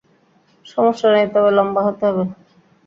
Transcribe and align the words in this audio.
সমস্যা 0.65 1.07
নেই, 1.13 1.27
তবে 1.33 1.49
লম্বা 1.57 1.81
হতে 1.87 2.03
হবে। 2.09 2.23